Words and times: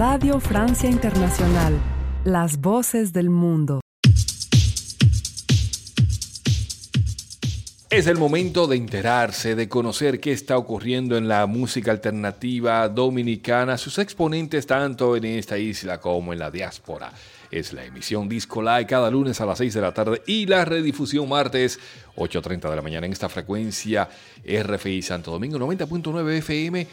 Radio 0.00 0.40
Francia 0.40 0.88
Internacional, 0.88 1.78
las 2.24 2.58
voces 2.58 3.12
del 3.12 3.28
mundo. 3.28 3.82
Es 7.90 8.06
el 8.06 8.16
momento 8.16 8.66
de 8.66 8.76
enterarse, 8.76 9.54
de 9.54 9.68
conocer 9.68 10.18
qué 10.18 10.32
está 10.32 10.56
ocurriendo 10.56 11.18
en 11.18 11.28
la 11.28 11.44
música 11.44 11.90
alternativa 11.90 12.88
dominicana, 12.88 13.76
sus 13.76 13.98
exponentes 13.98 14.66
tanto 14.66 15.16
en 15.16 15.26
esta 15.26 15.58
isla 15.58 16.00
como 16.00 16.32
en 16.32 16.38
la 16.38 16.50
diáspora. 16.50 17.12
Es 17.50 17.74
la 17.74 17.84
emisión 17.84 18.26
Disco 18.26 18.62
Live 18.62 18.86
cada 18.86 19.10
lunes 19.10 19.38
a 19.42 19.44
las 19.44 19.58
6 19.58 19.74
de 19.74 19.80
la 19.82 19.92
tarde 19.92 20.22
y 20.26 20.46
la 20.46 20.64
redifusión 20.64 21.28
martes 21.28 21.78
8.30 22.16 22.70
de 22.70 22.76
la 22.76 22.80
mañana 22.80 23.04
en 23.04 23.12
esta 23.12 23.28
frecuencia 23.28 24.08
RFI 24.46 25.02
Santo 25.02 25.30
Domingo 25.30 25.58
90.9 25.58 26.38
FM 26.38 26.86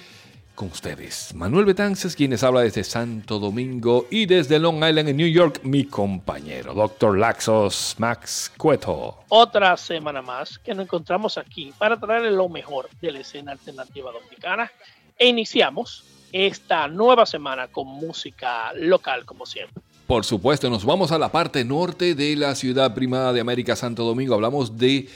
con 0.58 0.70
ustedes. 0.70 1.36
Manuel 1.36 1.66
Betances, 1.66 2.16
quienes 2.16 2.44
habla 2.44 2.62
desde 2.62 2.84
Santo 2.84 3.38
Domingo 3.38 4.08
y 4.10 4.26
desde 4.26 4.58
Long 4.58 4.78
Island 4.78 5.10
en 5.10 5.18
New 5.18 5.28
York, 5.28 5.60
mi 5.62 5.86
compañero, 5.86 6.74
Dr. 6.74 7.16
Laxos 7.16 7.94
Max 8.00 8.52
Cueto. 8.58 9.20
Otra 9.30 9.78
semana 9.78 10.24
más 10.24 10.58
que 10.58 10.74
nos 10.74 10.86
encontramos 10.86 11.38
aquí 11.38 11.72
para 11.78 12.00
traerle 12.00 12.32
lo 12.32 12.50
mejor 12.50 12.90
de 13.00 13.12
la 13.12 13.20
escena 13.20 13.52
alternativa 13.52 14.12
dominicana 14.12 14.72
e 15.16 15.28
iniciamos 15.28 16.04
esta 16.32 16.88
nueva 16.88 17.28
semana 17.28 17.68
con 17.68 17.86
música 17.86 18.74
local 18.74 19.26
como 19.26 19.46
siempre. 19.46 19.84
Por 20.08 20.26
supuesto, 20.26 20.72
nos 20.72 20.84
vamos 20.84 21.12
a 21.12 21.20
la 21.20 21.32
parte 21.32 21.64
norte 21.64 22.16
de 22.16 22.36
la 22.36 22.56
ciudad 22.56 22.96
primada 22.96 23.32
de 23.32 23.42
América, 23.42 23.76
Santo 23.76 24.04
Domingo. 24.04 24.34
Hablamos 24.34 24.76
de 24.76 25.08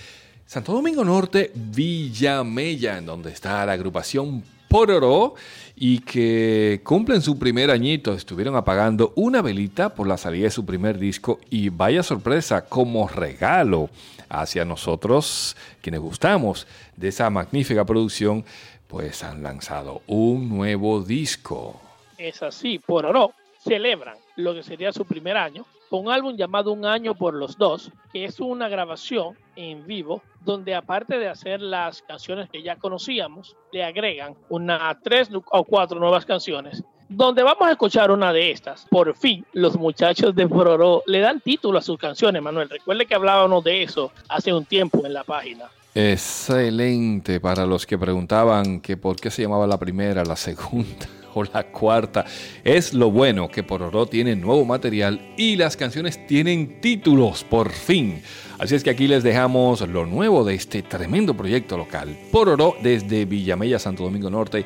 Santo 0.46 0.72
Domingo 0.72 1.04
Norte, 1.04 1.52
Villamella, 1.56 3.00
en 3.00 3.08
donde 3.08 3.32
está 3.32 3.66
la 3.66 3.72
agrupación 3.72 4.44
Pororó 4.72 5.34
y 5.76 6.00
que 6.00 6.80
cumplen 6.86 7.22
su 7.22 7.38
primer 7.38 7.70
añito. 7.70 8.14
Estuvieron 8.14 8.56
apagando 8.56 9.12
una 9.18 9.42
velita 9.42 9.94
por 9.94 10.08
la 10.08 10.16
salida 10.16 10.46
de 10.46 10.52
su 10.52 10.66
primer 10.66 10.98
disco 10.98 11.42
y 11.50 11.68
vaya 11.68 12.04
sorpresa 12.04 12.64
como 12.64 13.10
regalo 13.10 13.90
hacia 14.30 14.64
nosotros 14.64 15.58
quienes 15.82 16.00
gustamos 16.00 16.68
de 16.96 17.10
esa 17.10 17.30
magnífica 17.30 17.84
producción, 17.84 18.46
pues 18.88 19.26
han 19.26 19.44
lanzado 19.44 20.04
un 20.08 20.48
nuevo 20.48 21.04
disco. 21.04 21.82
Es 22.18 22.42
así, 22.42 22.80
Pororó 22.80 23.34
celebran 23.62 24.16
lo 24.38 24.54
que 24.54 24.64
sería 24.64 24.94
su 24.94 25.04
primer 25.04 25.36
año 25.36 25.66
un 26.00 26.10
álbum 26.10 26.36
llamado 26.36 26.72
Un 26.72 26.86
año 26.86 27.16
por 27.16 27.34
los 27.34 27.58
dos, 27.58 27.92
que 28.12 28.26
es 28.26 28.40
una 28.40 28.70
grabación 28.70 29.36
en 29.56 29.86
vivo 29.86 30.22
donde 30.44 30.74
aparte 30.74 31.20
de 31.20 31.28
hacer 31.28 31.62
las 31.62 32.02
canciones 32.02 32.50
que 32.50 32.64
ya 32.64 32.78
conocíamos, 32.78 33.56
le 33.72 33.84
agregan 33.84 34.36
una 34.50 34.98
tres 35.04 35.30
o 35.52 35.64
cuatro 35.64 36.00
nuevas 36.00 36.26
canciones 36.26 36.84
donde 37.10 37.44
vamos 37.44 37.68
a 37.68 37.72
escuchar 37.72 38.10
una 38.10 38.32
de 38.32 38.52
estas. 38.52 38.86
Por 38.90 39.16
fin, 39.18 39.46
los 39.52 39.78
muchachos 39.78 40.34
de 40.34 40.48
Pororó 40.48 41.04
le 41.06 41.20
dan 41.20 41.42
título 41.42 41.78
a 41.78 41.82
sus 41.82 41.98
canciones, 41.98 42.42
Manuel. 42.42 42.70
Recuerde 42.70 43.06
que 43.06 43.14
hablábamos 43.14 43.64
de 43.66 43.84
eso 43.84 44.12
hace 44.30 44.54
un 44.54 44.64
tiempo 44.64 45.06
en 45.06 45.14
la 45.14 45.26
página. 45.26 45.66
Excelente 45.94 47.42
para 47.42 47.66
los 47.66 47.86
que 47.86 47.98
preguntaban 47.98 48.80
que 48.80 48.96
por 48.96 49.18
qué 49.18 49.30
se 49.30 49.42
llamaba 49.42 49.68
la 49.68 49.78
primera, 49.78 50.24
la 50.24 50.38
segunda 50.38 51.21
o 51.34 51.44
la 51.44 51.64
cuarta. 51.64 52.26
Es 52.64 52.94
lo 52.94 53.12
bueno 53.12 53.50
que 53.50 53.64
Pororó 53.64 54.06
tiene 54.06 54.36
nuevo 54.36 54.66
material 54.66 55.34
y 55.38 55.56
las 55.56 55.78
canciones 55.78 56.26
tienen 56.28 56.82
títulos, 56.82 57.44
por 57.44 57.72
fin. 57.72 58.22
Así 58.60 58.76
es 58.76 58.84
que 58.84 58.92
aquí 58.92 59.08
les 59.08 59.24
dejamos 59.24 59.82
lo 59.82 60.06
nuevo 60.06 60.44
de 60.44 60.56
este 60.56 60.84
tremendo 60.84 61.36
proyecto 61.36 61.78
local. 61.78 62.16
Pororó 62.32 62.76
desde 62.84 63.26
Villamella, 63.26 63.80
Santo 63.80 64.04
Domingo 64.04 64.30
Norte. 64.30 64.66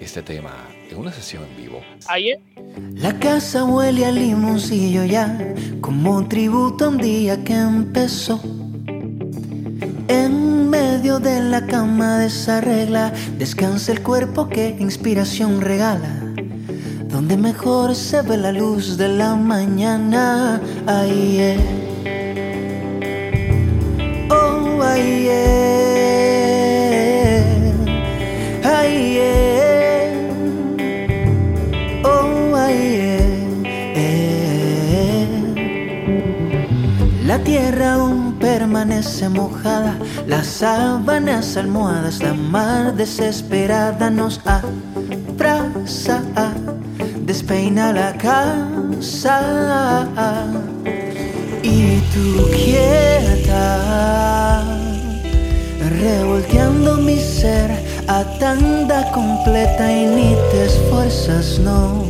Este 0.00 0.22
tema 0.22 0.52
en 0.90 0.98
una 0.98 1.12
sesión 1.12 1.44
en 1.44 1.56
vivo. 1.56 1.80
Ayer. 2.08 2.38
La 2.94 3.18
casa 3.18 3.64
huele 3.64 4.04
a 4.04 4.10
limoncillo 4.10 5.04
ya, 5.04 5.54
como 5.80 6.26
tributo 6.28 6.86
a 6.86 6.88
un 6.88 6.98
día 6.98 7.42
que 7.44 7.54
empezó. 7.54 8.40
En 10.08 10.45
de 11.20 11.40
la 11.42 11.66
cama 11.66 12.18
de 12.18 12.26
esa 12.26 12.60
regla 12.60 13.12
descansa 13.38 13.92
el 13.92 14.02
cuerpo 14.02 14.48
que 14.48 14.76
inspiración 14.78 15.60
regala. 15.60 16.10
Donde 17.08 17.36
mejor 17.36 17.94
se 17.94 18.22
ve 18.22 18.36
la 18.36 18.52
luz 18.52 18.96
de 18.96 19.08
la 19.08 19.34
mañana. 19.34 20.60
Ahí 20.86 21.38
es. 21.38 21.60
Oh, 24.30 24.82
ahí 24.82 25.28
es. 25.28 25.44
Ahí 28.64 29.18
es. 29.18 30.16
Oh, 32.04 32.56
ahí 32.56 32.94
es. 33.00 33.26
La 37.26 37.38
tierra 37.40 37.94
aún 37.94 38.26
permanece 38.38 39.28
mojada, 39.28 39.98
las 40.26 40.45
sábanas 40.58 41.56
almohadas, 41.58 42.22
la 42.22 42.32
mar 42.32 42.94
desesperada 42.94 44.08
nos 44.08 44.40
abraza, 44.46 46.22
despeina 47.26 47.92
la 47.92 48.14
casa 48.14 50.06
y 51.62 51.98
tú 52.12 52.48
quieta, 52.52 53.74
revolteando 56.00 56.96
mi 56.96 57.18
ser 57.18 57.70
a 58.08 58.24
tanda 58.38 59.12
completa 59.12 59.92
y 59.92 60.06
ni 60.06 60.34
te 60.50 60.64
esfuerzas, 60.64 61.58
no. 61.58 62.06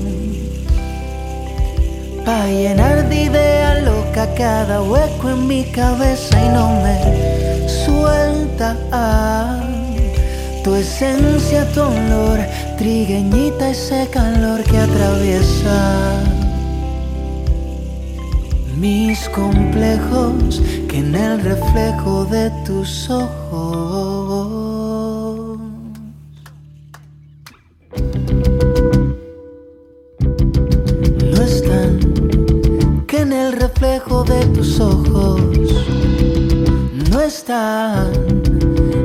Pa' 2.25 2.47
llenar 2.47 3.09
de 3.09 3.25
idea 3.25 3.81
loca 3.81 4.33
cada 4.37 4.83
hueco 4.83 5.31
en 5.31 5.49
mi 5.49 5.65
cabeza 5.65 6.45
y 6.45 6.49
no 6.51 6.81
me 6.83 7.46
suelta 8.07 8.77
tu 10.63 10.75
esencia, 10.75 11.65
tu 11.73 11.81
olor, 11.81 12.39
trigueñita, 12.79 13.71
ese 13.71 14.09
calor 14.11 14.63
que 14.65 14.79
atraviesa 14.79 15.79
mis 18.77 19.29
complejos 19.31 20.61
que 20.89 20.99
en 20.99 21.15
el 21.15 21.41
reflejo 21.41 22.25
de 22.27 22.51
tus 22.67 23.09
ojos. 23.11 24.59
No 31.33 31.43
están, 31.43 31.93
que 33.07 33.21
en 33.21 33.33
el 33.33 33.53
reflejo 33.53 34.25
de 34.25 34.45
tus 34.47 34.81
ojos 34.81 35.16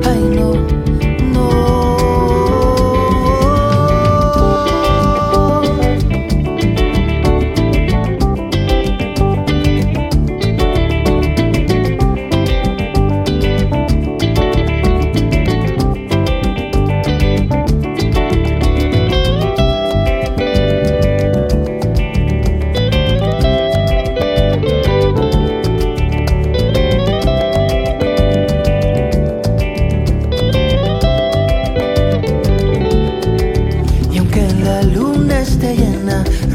ay 0.04 0.20
no, 0.36 0.54
no. 0.54 0.81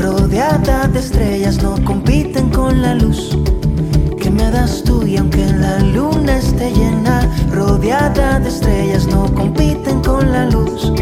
Rodeada 0.08 0.88
de 0.88 1.00
estrellas, 1.00 1.62
no 1.62 1.76
compiten 1.84 2.50
con 2.50 2.82
la 2.82 2.96
luz 2.96 3.38
que 4.22 4.30
me 4.30 4.50
das 4.52 4.84
tú. 4.84 5.06
Y 5.06 5.18
aunque 5.18 5.46
la 5.46 5.80
luna 5.80 6.38
esté 6.38 6.72
llena, 6.72 7.30
rodeada 7.52 8.40
de 8.40 8.50
estrellas, 8.50 9.06
no 9.08 9.26
compiten 9.34 10.02
con 10.02 10.32
la 10.32 10.46
luz 10.46 10.94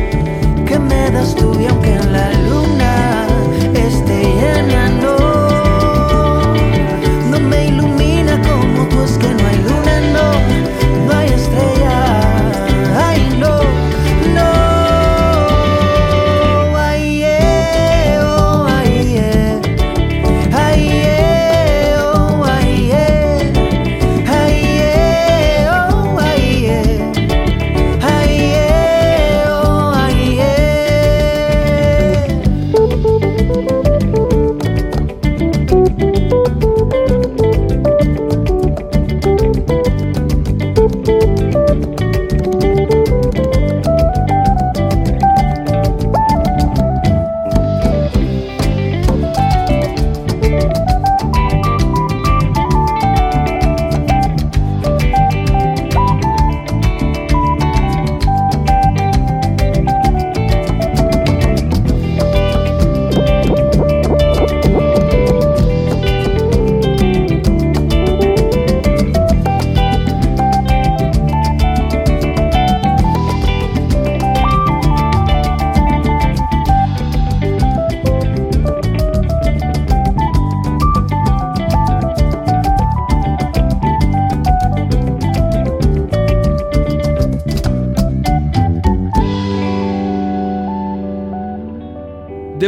que 0.67 0.79
me 0.79 1.11
das 1.11 1.35
tú. 1.35 1.55
Y 1.59 1.67
aunque 1.67 1.95
la 2.11 2.31
luna 2.33 2.44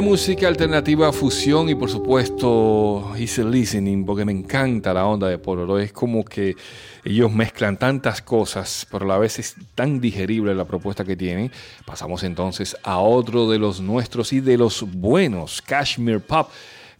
música 0.07 0.47
alternativa, 0.47 1.11
fusión 1.11 1.67
y 1.67 1.75
por 1.75 1.89
supuesto 1.89 3.11
easy 3.17 3.43
listening, 3.43 4.05
porque 4.05 4.23
me 4.23 4.31
encanta 4.31 4.93
la 4.93 5.05
onda 5.05 5.27
de 5.27 5.37
Pororo. 5.37 5.77
Es 5.79 5.91
como 5.91 6.23
que 6.23 6.55
ellos 7.03 7.29
mezclan 7.29 7.75
tantas 7.75 8.21
cosas, 8.21 8.87
pero 8.89 9.03
a 9.03 9.07
la 9.09 9.17
vez 9.17 9.37
es 9.37 9.55
tan 9.75 9.99
digerible 9.99 10.55
la 10.55 10.63
propuesta 10.63 11.03
que 11.03 11.17
tienen. 11.17 11.51
Pasamos 11.85 12.23
entonces 12.23 12.77
a 12.83 12.99
otro 12.99 13.49
de 13.49 13.59
los 13.59 13.81
nuestros 13.81 14.31
y 14.31 14.39
de 14.39 14.57
los 14.57 14.81
buenos, 14.89 15.61
Kashmir 15.61 16.21
Pop. 16.21 16.51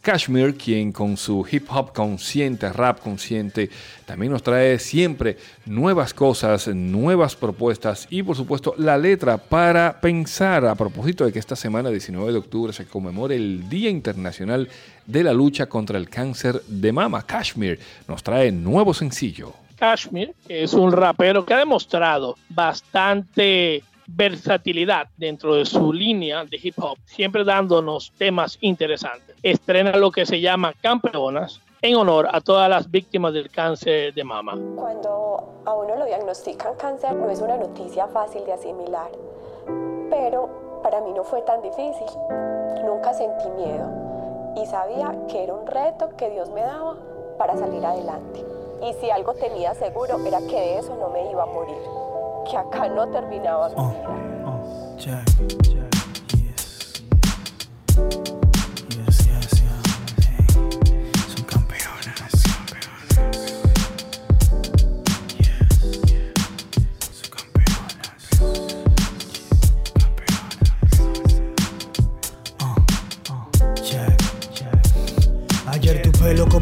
Kashmir, 0.07 0.55
quien 0.55 0.93
con 0.93 1.17
su 1.17 1.45
hip 1.51 1.67
hop 1.69 1.91
consciente, 1.91 2.71
rap 2.71 3.01
consciente, 3.01 3.69
también 4.05 4.31
nos 4.31 4.41
trae 4.41 4.79
siempre 4.79 5.35
nuevas 5.65 6.13
cosas, 6.13 6.69
nuevas 6.69 7.35
propuestas 7.35 8.07
y 8.09 8.23
por 8.23 8.37
supuesto 8.37 8.73
la 8.77 8.97
letra 8.97 9.37
para 9.37 9.99
pensar 9.99 10.65
a 10.65 10.75
propósito 10.75 11.25
de 11.25 11.33
que 11.33 11.39
esta 11.39 11.57
semana 11.57 11.89
19 11.89 12.31
de 12.31 12.37
octubre 12.37 12.71
se 12.71 12.85
conmemore 12.85 13.35
el 13.35 13.67
Día 13.67 13.89
Internacional 13.89 14.69
de 15.05 15.23
la 15.25 15.33
Lucha 15.33 15.65
contra 15.65 15.97
el 15.97 16.09
Cáncer 16.09 16.61
de 16.67 16.93
Mama. 16.93 17.23
Kashmir 17.23 17.77
nos 18.07 18.23
trae 18.23 18.49
nuevo 18.49 18.93
sencillo. 18.93 19.55
Kashmir, 19.75 20.33
que 20.47 20.63
es 20.63 20.73
un 20.73 20.93
rapero 20.93 21.45
que 21.45 21.53
ha 21.53 21.57
demostrado 21.57 22.37
bastante 22.47 23.83
versatilidad 24.07 25.09
dentro 25.17 25.55
de 25.55 25.65
su 25.65 25.91
línea 25.91 26.45
de 26.45 26.57
hip 26.63 26.75
hop, 26.77 26.97
siempre 27.03 27.43
dándonos 27.43 28.13
temas 28.17 28.57
interesantes. 28.61 29.26
Estrena 29.43 29.95
lo 29.97 30.11
que 30.11 30.25
se 30.25 30.41
llama 30.41 30.73
Campeonas 30.81 31.61
en 31.81 31.95
honor 31.95 32.27
a 32.31 32.41
todas 32.41 32.69
las 32.69 32.89
víctimas 32.89 33.33
del 33.33 33.49
cáncer 33.51 34.13
de 34.13 34.23
mama. 34.23 34.57
Cuando 34.75 35.61
a 35.65 35.73
uno 35.73 35.95
lo 35.95 36.05
diagnostican 36.05 36.75
cáncer 36.75 37.15
no 37.15 37.29
es 37.29 37.41
una 37.41 37.57
noticia 37.57 38.07
fácil 38.07 38.43
de 38.45 38.53
asimilar, 38.53 39.11
pero 40.09 40.81
para 40.83 41.01
mí 41.01 41.11
no 41.13 41.23
fue 41.23 41.41
tan 41.43 41.61
difícil. 41.61 42.07
Nunca 42.83 43.13
sentí 43.13 43.49
miedo 43.51 44.53
y 44.55 44.65
sabía 44.65 45.13
que 45.29 45.43
era 45.43 45.53
un 45.53 45.67
reto 45.67 46.09
que 46.17 46.29
Dios 46.29 46.49
me 46.49 46.61
daba 46.61 46.95
para 47.37 47.55
salir 47.57 47.85
adelante. 47.85 48.43
Y 48.81 48.93
si 48.93 49.09
algo 49.09 49.33
tenía 49.33 49.73
seguro 49.75 50.17
era 50.25 50.39
que 50.39 50.55
de 50.55 50.79
eso 50.79 50.95
no 50.95 51.09
me 51.09 51.29
iba 51.31 51.43
a 51.43 51.47
morir 51.47 51.77
que 52.49 52.57
acá 52.57 52.87
no 52.87 53.07
terminaba 53.09 53.69
mi 53.69 53.75
oh, 53.77 53.89
vida. 53.89 54.43
Oh, 54.45 54.95
Jack, 54.97 55.25
Jack, 55.47 55.61
yes. 55.63 55.76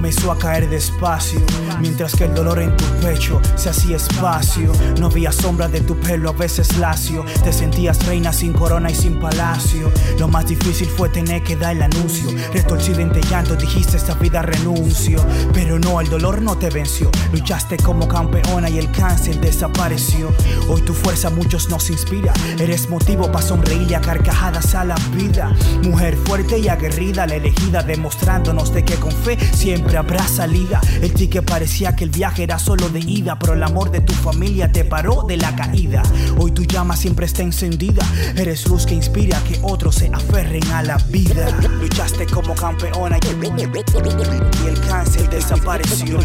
Comenzó 0.05 0.31
a 0.31 0.37
caer 0.37 0.69
despacio 0.69 1.41
Mientras 1.79 2.15
que 2.15 2.25
el 2.25 2.33
dolor 2.33 2.59
en 2.59 2.75
tu 2.77 2.85
pecho 3.01 3.41
se 3.55 3.69
hacía 3.69 3.97
espacio. 3.97 4.71
No 4.99 5.07
había 5.07 5.31
sombra 5.31 5.67
de 5.67 5.81
tu 5.81 5.95
pelo, 5.99 6.29
a 6.29 6.33
veces 6.33 6.77
lacio. 6.77 7.25
Te 7.43 7.51
sentías 7.51 8.05
reina 8.05 8.31
sin 8.31 8.53
corona 8.53 8.89
y 8.89 8.95
sin 8.95 9.19
palacio. 9.19 9.91
Lo 10.17 10.27
más 10.27 10.47
difícil 10.47 10.87
fue 10.87 11.09
tener 11.09 11.43
que 11.43 11.55
dar 11.55 11.75
el 11.75 11.83
anuncio. 11.83 12.29
Retorcido 12.53 13.01
en 13.01 13.11
llanto, 13.29 13.55
dijiste 13.55 13.97
esta 13.97 14.13
vida 14.15 14.41
renuncio. 14.41 15.23
Pero 15.53 15.79
no, 15.79 15.99
el 15.99 16.09
dolor 16.09 16.41
no 16.41 16.57
te 16.57 16.69
venció. 16.69 17.11
Luchaste 17.31 17.77
como 17.77 18.07
campeona 18.07 18.69
y 18.69 18.79
el 18.79 18.91
cáncer 18.91 19.39
desapareció. 19.39 20.33
Hoy 20.69 20.81
tu 20.81 20.93
fuerza 20.93 21.27
a 21.27 21.31
muchos 21.31 21.69
nos 21.69 21.89
inspira. 21.89 22.33
Eres 22.59 22.89
motivo 22.89 23.31
para 23.31 23.45
sonreír 23.45 23.89
y 23.89 23.93
a 23.93 24.01
carcajadas 24.01 24.75
a 24.75 24.85
la 24.85 24.95
vida. 25.13 25.53
Mujer 25.83 26.15
fuerte 26.15 26.57
y 26.57 26.67
aguerrida, 26.67 27.27
la 27.27 27.35
elegida, 27.35 27.83
demostrándonos 27.83 28.73
de 28.73 28.83
que 28.85 28.95
con 28.95 29.11
fe 29.11 29.37
siempre 29.53 29.94
habrá 29.97 30.27
salida. 30.27 30.81
El 31.01 31.13
tique 31.13 31.41
parecía 31.41 31.95
que 31.95 32.03
el 32.03 32.09
viaje 32.09 32.43
era 32.43 32.59
solo 32.59 32.89
de 32.89 32.99
ida, 32.99 33.37
pero 33.39 33.53
el 33.53 33.63
amor 33.63 33.91
de 33.91 34.01
tu 34.01 34.13
familia 34.13 34.71
te 34.71 34.85
paró 34.85 35.23
de 35.23 35.37
la 35.37 35.55
caída. 35.55 36.03
Hoy 36.37 36.51
tu 36.51 36.63
llama 36.63 36.95
siempre 36.95 37.25
está 37.25 37.43
encendida. 37.43 38.05
Eres 38.35 38.67
luz 38.67 38.85
que 38.85 38.95
inspira 38.95 39.39
que 39.43 39.59
otros 39.61 39.95
se 39.95 40.09
aferren 40.13 40.65
a 40.71 40.83
la 40.83 40.97
vida. 41.09 41.49
Luchaste 41.79 42.25
como 42.27 42.55
campeona 42.55 43.17
y 43.23 44.67
el 44.67 44.81
cáncer 44.87 45.29
desapareció. 45.29 46.19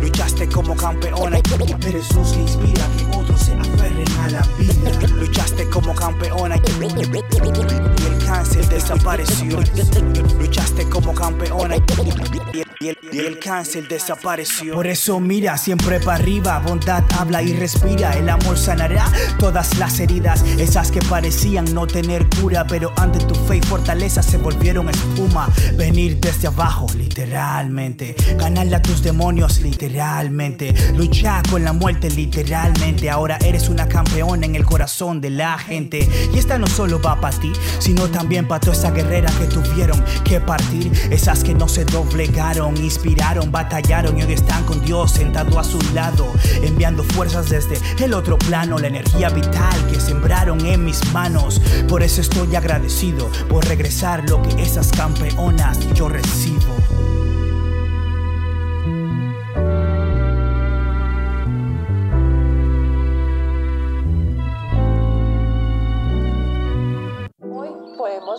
Luchaste 0.00 0.48
como 0.48 0.76
campeona. 0.76 1.38
Eres 1.86 2.14
luz 2.14 2.32
que 2.32 2.40
inspira 2.40 2.86
que 2.96 3.16
otros 3.16 3.40
se 3.40 3.52
aferren 3.52 4.12
a 4.20 4.30
la 4.30 4.48
vida. 4.58 5.08
Luchaste 5.16 5.68
como 5.68 5.94
campeona 5.94 6.56
y 6.56 6.70
el 8.06 8.24
cáncer 8.26 8.68
desapareció. 8.68 9.60
Luchaste 10.38 10.88
como 10.88 11.14
campeona 11.14 11.76
el, 12.80 13.38
cáncer 13.38 13.88
desapareció. 13.88 14.74
Por 14.74 14.86
eso 14.86 15.18
mira 15.20 15.56
siempre 15.56 16.00
para 16.00 16.18
arriba, 16.18 16.58
bondad 16.58 17.04
habla 17.18 17.42
y 17.42 17.54
respira. 17.54 18.12
El 18.12 18.28
amor 18.28 18.58
sanará 18.58 19.10
todas 19.38 19.78
las 19.78 19.98
heridas, 20.00 20.42
esas 20.58 20.90
que 20.90 21.00
parecían 21.00 21.72
no 21.72 21.86
tener 21.86 22.28
cura, 22.40 22.66
pero 22.66 22.92
ante 22.96 23.18
tu 23.20 23.34
fe 23.34 23.58
y 23.58 23.60
fortaleza 23.62 24.22
se 24.22 24.36
volvieron 24.36 24.88
espuma. 24.90 25.48
Venir 25.76 26.18
desde 26.20 26.48
abajo, 26.48 26.86
literalmente. 26.96 28.14
Ganarle 28.36 28.76
a 28.76 28.82
tus 28.82 29.02
demonios, 29.02 29.60
literalmente. 29.60 30.74
Luchar 30.96 31.48
con 31.48 31.64
la 31.64 31.72
muerte, 31.72 32.10
literalmente. 32.10 33.10
Ahora 33.10 33.38
eres 33.44 33.68
una 33.68 33.88
campeona 33.88 34.46
en 34.46 34.54
el 34.54 34.64
corazón 34.64 35.20
de 35.20 35.30
la 35.30 35.58
gente. 35.58 36.08
Y 36.34 36.38
esta 36.38 36.58
no 36.58 36.66
solo 36.66 37.00
va 37.00 37.20
para 37.20 37.38
ti, 37.38 37.52
sino 37.78 38.08
también 38.08 38.46
para 38.46 38.60
toda 38.60 38.76
esa 38.76 38.90
guerrera 38.90 39.30
que 39.38 39.46
tuvieron 39.46 40.02
que 40.24 40.40
partir. 40.40 40.92
Esas 41.10 41.42
que 41.42 41.54
no 41.54 41.68
se 41.68 41.84
doblegaron 41.84 42.65
inspiraron, 42.74 43.52
batallaron 43.52 44.18
y 44.18 44.22
hoy 44.22 44.32
están 44.32 44.64
con 44.64 44.84
Dios 44.84 45.12
sentado 45.12 45.58
a 45.60 45.64
su 45.64 45.78
lado, 45.94 46.32
enviando 46.62 47.04
fuerzas 47.04 47.48
desde 47.48 47.78
el 48.04 48.14
otro 48.14 48.38
plano, 48.38 48.78
la 48.78 48.88
energía 48.88 49.28
vital 49.28 49.86
que 49.90 50.00
sembraron 50.00 50.64
en 50.66 50.84
mis 50.84 51.12
manos. 51.12 51.60
Por 51.88 52.02
eso 52.02 52.20
estoy 52.20 52.56
agradecido 52.56 53.30
por 53.48 53.64
regresar 53.66 54.28
lo 54.28 54.42
que 54.42 54.62
esas 54.62 54.90
campeonas 54.90 55.78
yo 55.94 56.08
recibo. 56.08 57.35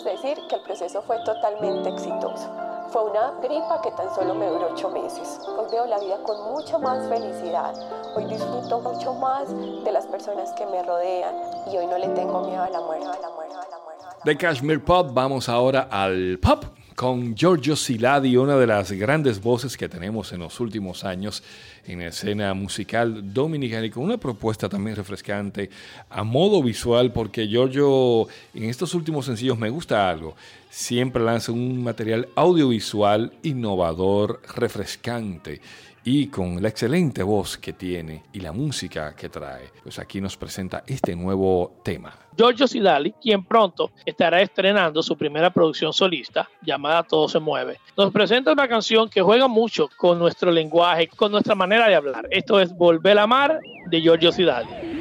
Decir 0.03 0.37
que 0.47 0.55
el 0.55 0.61
proceso 0.61 1.01
fue 1.01 1.17
totalmente 1.23 1.89
exitoso. 1.89 2.49
Fue 2.89 3.03
una 3.03 3.31
gripa 3.41 3.81
que 3.81 3.91
tan 3.91 4.13
solo 4.15 4.33
me 4.33 4.47
duró 4.47 4.69
ocho 4.71 4.89
meses. 4.89 5.39
Hoy 5.45 5.65
veo 5.71 5.85
la 5.85 5.99
vida 5.99 6.17
con 6.23 6.53
mucha 6.53 6.77
más 6.77 7.07
felicidad. 7.09 7.73
Hoy 8.15 8.25
disfruto 8.25 8.79
mucho 8.79 9.13
más 9.13 9.49
de 9.83 9.91
las 9.91 10.05
personas 10.07 10.53
que 10.53 10.65
me 10.65 10.81
rodean 10.83 11.35
y 11.71 11.77
hoy 11.77 11.87
no 11.87 11.97
le 11.97 12.07
tengo 12.09 12.41
miedo 12.43 12.63
a 12.63 12.69
la 12.69 12.79
muerte. 12.79 13.07
A 13.07 13.19
la 13.19 13.29
muerte, 13.29 13.55
a 13.55 13.69
la 13.69 13.83
muerte, 13.83 14.05
De 14.23 14.37
Kashmir 14.37 14.83
Pop 14.83 15.09
vamos 15.11 15.49
ahora 15.49 15.87
al 15.91 16.39
pop 16.41 16.63
con 16.97 17.35
Giorgio 17.35 17.75
Siladi, 17.75 18.37
una 18.37 18.57
de 18.57 18.65
las 18.65 18.91
grandes 18.91 19.39
voces 19.39 19.77
que 19.77 19.87
tenemos 19.87 20.33
en 20.33 20.39
los 20.39 20.59
últimos 20.59 21.03
años 21.03 21.43
en 21.85 22.01
escena 22.01 22.55
musical 22.55 23.35
dominicana 23.35 23.85
y 23.85 23.91
con 23.91 24.03
una 24.03 24.17
propuesta 24.17 24.67
también 24.67 24.95
refrescante 24.95 25.69
a 26.09 26.23
modo 26.23 26.63
visual, 26.63 27.13
porque 27.13 27.47
Giorgio 27.47 28.27
en 28.55 28.63
estos 28.63 28.95
últimos 28.95 29.27
sencillos 29.27 29.59
me 29.59 29.69
gusta 29.69 30.09
algo 30.09 30.35
siempre 30.71 31.23
lanza 31.23 31.51
un 31.51 31.83
material 31.83 32.29
audiovisual 32.35 33.31
innovador, 33.43 34.41
refrescante 34.55 35.61
y 36.09 36.27
con 36.27 36.61
la 36.61 36.69
excelente 36.69 37.21
voz 37.21 37.57
que 37.57 37.73
tiene 37.73 38.23
y 38.31 38.39
la 38.39 38.53
música 38.53 39.13
que 39.13 39.27
trae. 39.27 39.71
Pues 39.83 39.99
aquí 39.99 40.21
nos 40.21 40.37
presenta 40.37 40.81
este 40.87 41.17
nuevo 41.17 41.81
tema. 41.83 42.13
Giorgio 42.37 42.65
Sidali, 42.65 43.11
quien 43.21 43.43
pronto 43.43 43.91
estará 44.05 44.39
estrenando 44.41 45.03
su 45.03 45.17
primera 45.17 45.49
producción 45.49 45.91
solista 45.91 46.47
llamada 46.61 47.03
Todo 47.03 47.27
se 47.27 47.39
mueve, 47.39 47.81
nos 47.97 48.13
presenta 48.13 48.53
una 48.53 48.69
canción 48.69 49.09
que 49.09 49.21
juega 49.21 49.49
mucho 49.49 49.89
con 49.97 50.17
nuestro 50.17 50.49
lenguaje, 50.49 51.09
con 51.09 51.29
nuestra 51.29 51.55
manera 51.55 51.89
de 51.89 51.95
hablar. 51.95 52.25
Esto 52.31 52.61
es 52.61 52.73
Volver 52.73 53.19
a 53.19 53.23
amar 53.23 53.59
de 53.89 54.01
Giorgio 54.01 54.31
Sidali. 54.31 54.96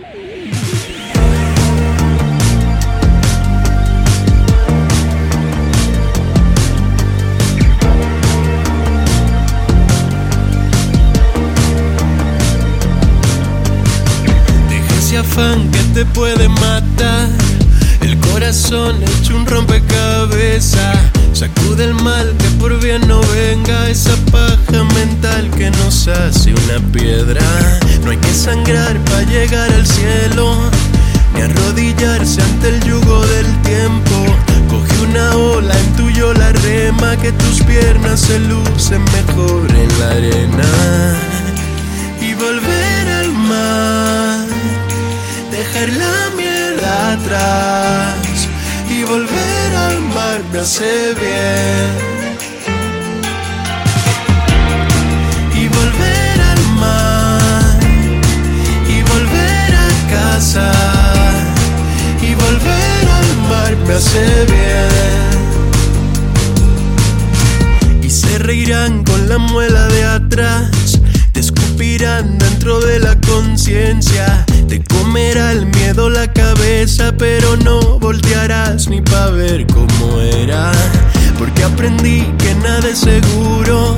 Afán 15.37 15.71
que 15.71 15.79
te 15.95 16.05
puede 16.07 16.49
matar. 16.49 17.29
El 18.01 18.19
corazón 18.19 18.97
hecho 19.03 19.37
un 19.37 19.47
rompecabezas. 19.47 20.99
Sacude 21.33 21.85
el 21.85 21.95
mal 21.95 22.35
que 22.39 22.49
por 22.59 22.81
bien 22.81 23.07
no 23.07 23.21
venga. 23.21 23.89
Esa 23.89 24.17
paja 24.33 24.85
mental 24.95 25.51
que 25.57 25.71
nos 25.71 26.09
hace 26.09 26.55
una 26.55 26.79
piedra. 26.93 27.43
No 28.03 28.11
hay 28.11 28.17
que 28.17 28.33
sangrar 28.33 28.99
para 29.05 29.23
llegar 29.23 29.71
al 29.73 29.87
cielo. 29.87 30.71
Ni 31.35 31.43
arrodillarse 31.43 32.41
ante 32.43 32.69
el 32.69 32.83
yugo 32.85 33.27
del 33.27 33.47
tiempo. 33.63 34.17
Coge 34.71 34.99
una 35.11 35.37
ola 35.37 35.79
en 35.79 35.93
tuyo 35.97 36.33
la 36.33 36.53
rema, 36.53 37.17
que 37.17 37.33
tus 37.33 37.63
piernas 37.63 38.21
se 38.21 38.39
lucen 38.41 39.05
mejor 39.13 39.67
en 39.71 40.01
la 40.01 40.11
arena. 40.11 41.19
Y 42.21 42.35
volver 42.35 43.09
al 43.21 43.33
mar, 43.33 44.26
dejar 45.67 45.89
la 45.91 46.31
mierda 46.37 47.13
atrás. 47.13 48.49
Y 48.89 49.03
volver 49.05 49.75
al 49.77 50.01
mar 50.01 50.41
me 50.53 50.59
hace 50.61 51.15
bien. 51.15 52.17
Y 55.55 55.69
volver 55.69 56.41
al 56.41 56.63
mar, 56.79 57.81
y 58.89 59.03
volver 59.03 59.75
a 59.75 59.89
casa, 60.11 60.71
y 62.21 62.35
volver 62.35 63.09
al 63.21 63.37
mar 63.49 63.77
me 63.87 63.95
hace 63.95 64.45
bien. 64.47 65.37
Y 68.03 68.11
se 68.11 68.39
reirán 68.39 69.03
con 69.03 69.29
la 69.29 69.39
muela 69.39 69.89
de 69.89 70.05
atrás, 70.05 71.01
te 71.33 71.41
escupirán 71.41 72.39
dentro 72.39 72.81
de 72.81 73.01
la 73.01 73.19
conciencia, 73.21 74.46
te 74.69 74.83
comerá 74.83 75.53
el 75.53 75.67
miedo 75.67 76.11
la 76.11 76.33
cabeza, 76.33 77.13
pero 77.17 77.57
no 77.57 77.99
voltearás 77.99 78.89
ni 78.89 79.01
pa' 79.01 79.31
ver 79.31 79.67
cómo 79.67 80.21
era, 80.21 80.73
porque 81.39 81.63
aprendí 81.65 82.23
que 82.39 82.55
nada 82.57 82.89
es 82.89 83.01
seguro. 83.01 83.97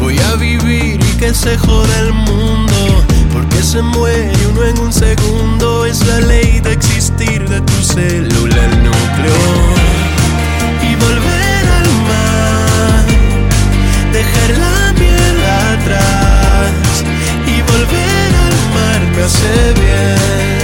Voy 0.00 0.18
a 0.18 0.34
vivir 0.36 1.00
y 1.00 1.18
que 1.18 1.32
se 1.32 1.56
joda 1.56 2.00
el 2.00 2.12
mundo, 2.12 3.04
porque 3.32 3.62
se 3.62 3.82
muere 3.82 4.32
uno 4.50 4.64
en 4.64 4.78
un 4.78 4.92
segundo, 4.92 5.86
es 5.86 6.04
la 6.06 6.20
ley 6.20 6.60
de 6.60 6.72
existir 6.72 7.48
de 7.48 7.60
tu 7.60 7.82
célula, 7.82 8.64
el 8.64 8.82
núcleo. 8.82 9.38
Y 10.82 10.94
volver 10.96 11.66
al 11.78 11.88
mar, 12.08 13.04
dejar 14.12 14.83
me 19.14 19.22
hace 19.22 19.72
bien. 19.74 20.63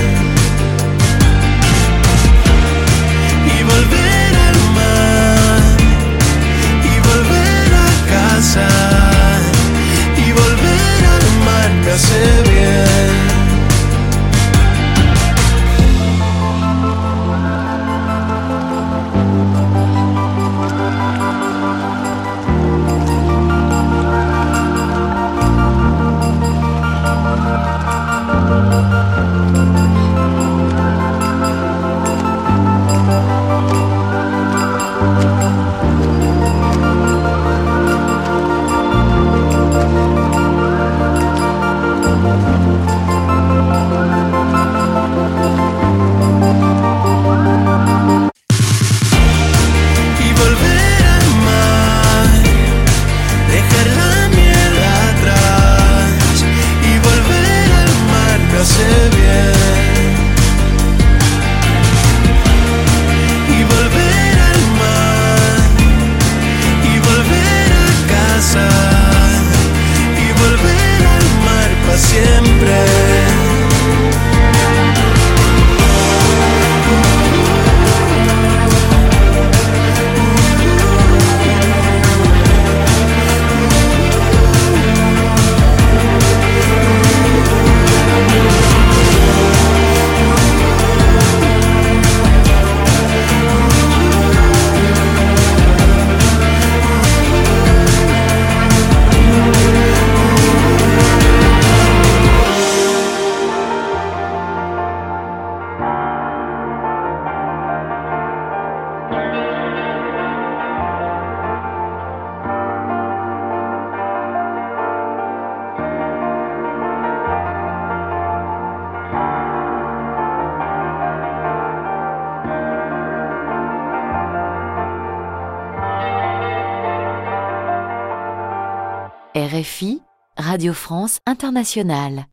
RFI, 129.51 130.01
Radio 130.37 130.73
France 130.73 131.19
Internationale. 131.27 132.27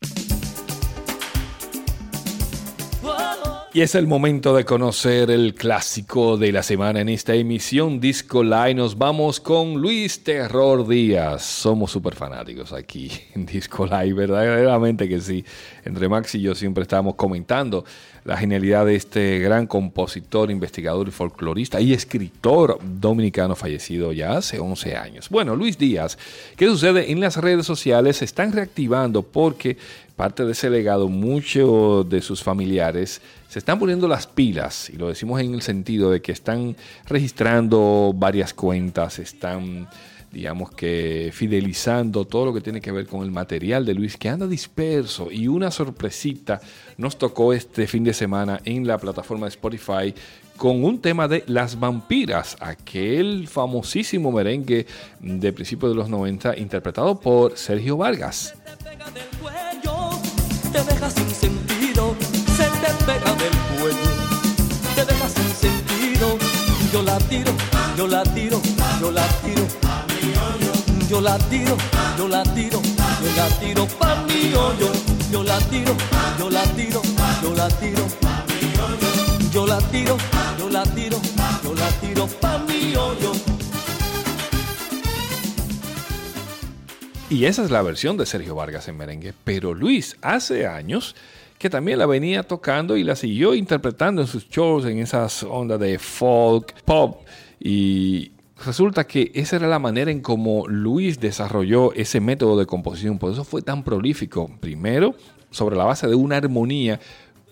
Y 3.77 3.83
es 3.83 3.93
el 3.93 4.07
momento 4.07 4.55
de 4.55 4.65
conocer 4.65 5.29
el 5.29 5.53
clásico 5.53 6.35
de 6.35 6.51
la 6.51 6.63
semana 6.63 6.99
en 6.99 7.09
esta 7.09 7.35
emisión 7.35 7.99
Disco 7.99 8.41
Live. 8.41 8.73
Nos 8.73 8.97
vamos 8.97 9.39
con 9.39 9.75
Luis 9.75 10.23
Terror 10.23 10.87
Díaz. 10.87 11.43
Somos 11.45 11.91
súper 11.91 12.15
fanáticos 12.15 12.73
aquí 12.73 13.11
en 13.35 13.45
Disco 13.45 13.85
Live, 13.85 14.13
verdaderamente 14.13 15.07
que 15.07 15.21
sí. 15.21 15.45
Entre 15.85 16.09
Max 16.09 16.33
y 16.33 16.41
yo 16.41 16.55
siempre 16.55 16.81
estamos 16.81 17.13
comentando 17.13 17.85
la 18.25 18.35
genialidad 18.35 18.83
de 18.87 18.95
este 18.95 19.37
gran 19.37 19.67
compositor, 19.67 20.49
investigador 20.49 21.07
y 21.07 21.11
folclorista 21.11 21.79
y 21.79 21.93
escritor 21.93 22.79
dominicano 22.83 23.55
fallecido 23.55 24.11
ya 24.11 24.37
hace 24.37 24.59
11 24.59 24.97
años. 24.97 25.29
Bueno, 25.29 25.55
Luis 25.55 25.77
Díaz, 25.77 26.17
¿qué 26.55 26.65
sucede? 26.65 27.11
En 27.11 27.19
las 27.19 27.37
redes 27.37 27.67
sociales 27.67 28.17
se 28.17 28.25
están 28.25 28.53
reactivando 28.53 29.21
porque 29.21 29.77
parte 30.17 30.43
de 30.43 30.51
ese 30.51 30.69
legado, 30.69 31.07
muchos 31.07 32.09
de 32.09 32.21
sus 32.21 32.43
familiares 32.43 33.21
se 33.47 33.59
están 33.59 33.77
poniendo 33.77 34.07
las 34.07 34.25
pilas, 34.25 34.89
y 34.89 34.97
lo 34.97 35.07
decimos 35.07 35.39
en 35.39 35.53
el 35.53 35.61
sentido 35.61 36.09
de 36.09 36.21
que 36.21 36.31
están 36.31 36.75
registrando 37.05 38.11
varias 38.15 38.51
cuentas, 38.51 39.19
están, 39.19 39.87
digamos 40.31 40.71
que, 40.71 41.29
fidelizando 41.31 42.25
todo 42.25 42.47
lo 42.47 42.53
que 42.53 42.61
tiene 42.61 42.81
que 42.81 42.91
ver 42.91 43.05
con 43.05 43.21
el 43.21 43.31
material 43.31 43.85
de 43.85 43.93
Luis, 43.93 44.17
que 44.17 44.27
anda 44.27 44.47
disperso, 44.47 45.31
y 45.31 45.47
una 45.47 45.69
sorpresita 45.69 46.59
nos 46.97 47.19
tocó 47.19 47.53
este 47.53 47.85
fin 47.85 48.03
de 48.03 48.13
semana 48.13 48.59
en 48.65 48.87
la 48.87 48.97
plataforma 48.97 49.45
de 49.45 49.51
Spotify 49.51 50.13
con 50.57 50.83
un 50.83 50.99
tema 50.99 51.27
de 51.27 51.43
Las 51.45 51.79
Vampiras, 51.79 52.57
aquel 52.59 53.47
famosísimo 53.47 54.31
merengue 54.31 54.87
de 55.19 55.53
principios 55.53 55.91
de 55.91 55.95
los 55.95 56.09
90 56.09 56.57
interpretado 56.57 57.19
por 57.19 57.55
Sergio 57.55 57.97
Vargas. 57.97 58.55
Te 60.71 60.83
deja 60.83 61.09
sin 61.09 61.29
sentido, 61.33 62.15
se 62.55 62.63
te 62.81 62.93
pega 63.05 63.33
del 63.35 63.55
cuello, 63.79 64.09
te 64.95 65.05
deja 65.05 65.29
sin 65.29 65.49
sentido. 65.55 66.37
Yo 66.91 67.01
la 67.03 67.17
tiro, 67.19 67.51
yo 67.97 68.07
la 68.07 68.23
tiro, 68.23 68.61
yo 68.99 69.11
la 69.11 69.27
tiro, 69.43 69.67
yo 71.09 71.21
la 71.21 71.37
tiro, 71.37 71.77
yo 72.17 72.27
la 72.27 72.43
tiro, 72.43 72.81
yo 73.21 73.29
la 73.35 73.49
tiro 73.59 73.87
pa' 73.99 74.15
mi 74.27 74.53
hoyo, 74.53 74.91
yo 75.31 75.43
la 75.43 75.59
tiro, 75.69 75.95
yo 76.39 76.49
la 76.49 76.63
tiro, 76.75 77.01
yo 77.43 77.53
la 77.53 77.67
tiro, 77.69 78.07
yo 79.51 79.65
la 79.65 79.77
tiro, 79.91 80.17
yo 80.57 80.69
la 80.69 80.83
tiro, 80.83 81.19
yo 81.63 81.73
la 81.75 81.91
tiro 82.01 82.27
pa' 82.41 82.57
mi 82.59 82.95
hoyo. 82.95 83.36
Y 87.29 87.43
esa 87.43 87.63
es 87.63 87.71
la 87.71 87.81
versión 87.81 88.15
de 88.15 88.25
Sergio 88.25 88.55
Vargas 88.55 88.87
en 88.87 88.97
merengue. 88.97 89.33
Pero 89.43 89.73
Luis, 89.73 90.15
hace 90.21 90.65
años 90.65 91.15
que 91.57 91.69
también 91.69 91.99
la 91.99 92.05
venía 92.05 92.43
tocando 92.43 92.95
y 92.95 93.03
la 93.03 93.15
siguió 93.15 93.53
interpretando 93.53 94.21
en 94.21 94.27
sus 94.27 94.47
shows, 94.47 94.85
en 94.85 94.99
esas 94.99 95.43
ondas 95.43 95.79
de 95.79 95.99
folk, 95.99 96.73
pop 96.83 97.21
y 97.59 98.31
resulta 98.65 99.05
que 99.05 99.31
esa 99.33 99.55
era 99.57 99.67
la 99.67 99.79
manera 99.79 100.11
en 100.11 100.21
cómo 100.21 100.67
Luis 100.67 101.19
desarrolló 101.19 101.93
ese 101.93 102.19
método 102.19 102.57
de 102.57 102.65
composición, 102.65 103.17
por 103.17 103.31
eso 103.31 103.43
fue 103.43 103.61
tan 103.61 103.83
prolífico. 103.83 104.49
Primero, 104.59 105.15
sobre 105.49 105.75
la 105.75 105.85
base 105.85 106.07
de 106.07 106.15
una 106.15 106.37
armonía, 106.37 106.99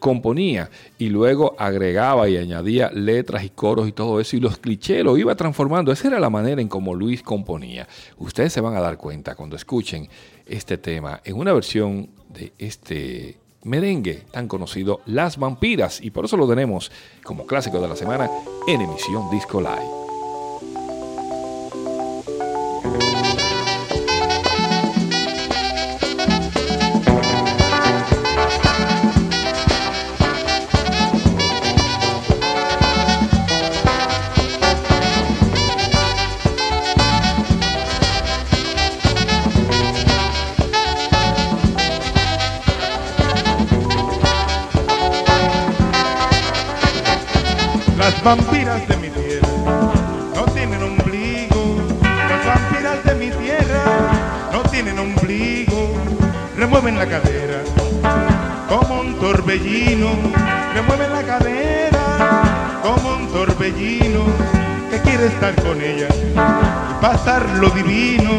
componía 0.05 0.69
y 0.99 1.09
luego 1.09 1.55
agregaba 1.57 2.29
y 2.29 2.37
añadía 2.37 2.91
letras 2.91 3.43
y 3.43 3.49
coros 3.49 3.87
y 3.87 3.91
todo 3.91 4.19
eso 4.19 4.35
y 4.35 4.39
los 4.39 4.59
clichés 4.59 5.03
lo 5.03 5.17
iba 5.17 5.33
transformando. 5.33 5.91
Esa 5.91 6.09
era 6.09 6.19
la 6.19 6.29
manera 6.29 6.61
en 6.61 6.67
cómo 6.67 6.93
Luis 6.93 7.23
componía. 7.23 7.87
Ustedes 8.19 8.53
se 8.53 8.61
van 8.61 8.75
a 8.75 8.81
dar 8.81 8.97
cuenta 8.97 9.33
cuando 9.33 9.55
escuchen 9.55 10.07
este 10.45 10.77
tema 10.77 11.21
en 11.23 11.35
una 11.35 11.53
versión 11.53 12.07
de 12.29 12.53
este 12.59 13.39
merengue 13.63 14.25
tan 14.29 14.47
conocido 14.47 15.01
Las 15.07 15.37
Vampiras 15.37 15.99
y 15.99 16.11
por 16.11 16.25
eso 16.25 16.37
lo 16.37 16.47
tenemos 16.47 16.91
como 17.23 17.47
clásico 17.47 17.81
de 17.81 17.87
la 17.87 17.95
semana 17.95 18.29
en 18.67 18.81
emisión 18.81 19.27
Disco 19.31 19.59
Live. 19.59 20.05
Vampiras 48.25 48.87
de 48.87 48.97
mi 48.97 49.09
tierra 49.09 49.47
no 50.35 50.45
tienen 50.51 50.81
ombligo. 50.81 51.75
Las 52.01 52.43
vampiras 52.43 53.03
de 53.03 53.13
mi 53.13 53.29
tierra 53.29 53.83
no 54.51 54.63
tienen 54.63 54.97
ombligo. 54.97 55.93
Remueven 56.57 56.97
la 56.97 57.05
cadera 57.05 57.61
como 58.67 59.01
un 59.01 59.13
torbellino. 59.19 60.09
Remueven 60.73 61.13
la 61.13 61.21
cadera 61.21 62.81
como 62.81 63.15
un 63.15 63.27
torbellino 63.27 64.23
que 64.89 64.99
quiere 65.01 65.27
estar 65.27 65.53
con 65.61 65.79
ella 65.79 66.07
pasar 66.99 67.47
lo 67.59 67.69
divino. 67.69 68.31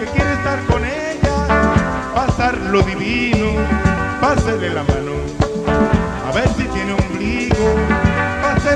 Que 0.00 0.06
quiere 0.06 0.32
estar 0.32 0.58
con 0.66 0.84
ella, 0.84 2.12
pasar 2.12 2.58
lo 2.58 2.82
divino. 2.82 3.52
Pásele 4.20 4.70
la 4.70 4.82
mano 4.82 5.12
a 6.32 6.34
ver 6.34 6.48
si 6.56 6.66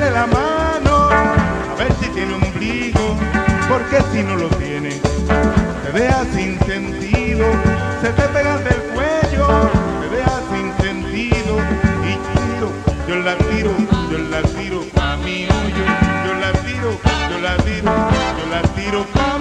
la 0.01 0.27
mano, 0.27 1.09
a 1.09 1.75
ver 1.79 1.93
si 2.01 2.09
tiene 2.11 2.35
ombligo, 2.35 3.17
porque 3.69 3.99
si 4.13 4.23
no 4.23 4.37
lo 4.37 4.49
tiene, 4.49 4.91
te 4.91 5.93
deja 5.93 6.25
sin 6.35 6.59
sentido, 6.61 7.47
se 8.03 8.11
te 8.11 8.23
pega 8.29 8.59
del 8.59 8.81
cuello, 8.95 9.71
te 10.01 10.17
deja 10.17 10.43
sin 10.53 10.73
sentido, 10.85 11.57
y 12.05 12.13
tiro, 12.37 12.71
yo 13.09 13.17
la 13.17 13.37
tiro, 13.37 13.71
yo 14.11 14.19
la 14.19 14.43
tiro 14.43 14.85
a 15.01 15.17
mi 15.17 15.45
hoyo, 15.45 15.85
yo 16.27 16.35
la 16.35 16.53
tiro, 16.53 16.99
yo 17.31 17.39
la 17.41 17.57
tiro, 17.57 17.93
yo 18.39 18.47
la 18.51 18.63
tiro 18.75 19.36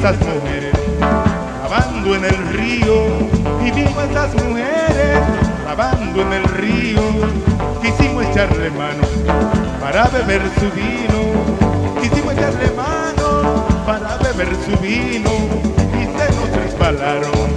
estas 0.00 0.16
mujeres 0.20 0.72
lavando 1.62 2.14
en 2.16 2.24
el 2.24 2.48
río, 2.54 2.94
y 3.62 3.70
vimos 3.70 4.02
estas 4.02 4.34
mujeres 4.42 5.18
lavando 5.66 6.22
en 6.22 6.32
el 6.32 6.44
río, 6.44 7.02
quisimos 7.82 8.24
echarle 8.24 8.70
mano 8.70 9.06
para 9.78 10.04
beber 10.08 10.40
su 10.58 10.70
vino, 10.70 12.00
quisimos 12.00 12.32
echarle 12.32 12.70
mano 12.70 13.66
para 13.84 14.16
beber 14.16 14.48
su 14.64 14.74
vino, 14.80 15.32
y 15.92 16.04
se 16.16 16.26
nos 16.34 16.50
resbalaron 16.56 17.50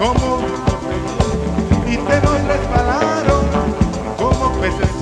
como 0.00 0.40
y 1.86 1.92
se 1.92 2.20
nos 2.22 2.38
resbalaron 2.42 3.38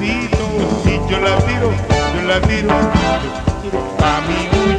y 0.04 1.10
yo 1.10 1.20
la 1.20 1.38
tiro, 1.38 1.70
yo 2.14 2.22
la 2.28 2.40
tiro, 2.42 2.74
pa' 3.98 4.20
mi 4.28 4.75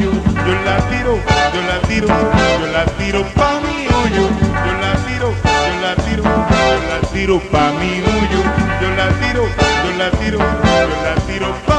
la 0.67 0.77
tiro, 0.89 1.13
yo 1.53 1.61
la 1.69 1.77
tiro, 1.87 2.07
yo 2.59 2.67
la 2.75 2.85
tiro 2.97 3.21
pa' 3.35 3.61
mi 3.61 3.87
hoyo, 3.95 4.25
yo 4.65 4.73
la 4.83 4.93
tiro, 5.05 5.29
yo 5.67 5.73
la 5.83 5.95
tiro, 6.03 6.23
yo 6.23 6.79
la 6.89 6.99
tiro 7.11 7.39
pa' 7.51 7.71
mi 7.79 7.91
hoyo, 8.07 8.41
yo 8.81 8.89
la 8.99 9.07
tiro, 9.21 9.43
yo 9.83 9.91
la 9.97 10.09
tiro, 10.19 10.39
yo 10.39 10.95
la 11.05 11.15
tiro 11.27 11.49
pa' 11.65 11.76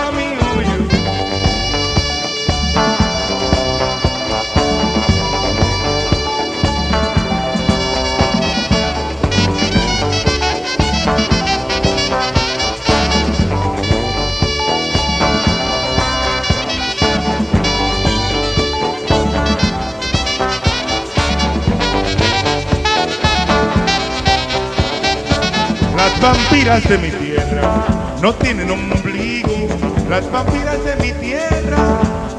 vampiras 26.69 26.91
de 26.91 26.99
mi 26.99 27.11
tierra 27.11 27.85
no 28.21 28.35
tienen 28.35 28.71
ombligo. 28.71 29.69
Las 30.11 30.31
vampiras 30.31 30.85
de 30.85 30.97
mi 30.97 31.13
tierra 31.13 31.79